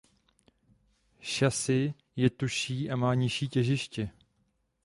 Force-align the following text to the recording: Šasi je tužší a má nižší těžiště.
Šasi 1.19 1.93
je 2.15 2.29
tužší 2.29 2.91
a 2.91 2.95
má 2.95 3.13
nižší 3.15 3.49
těžiště. 3.49 4.09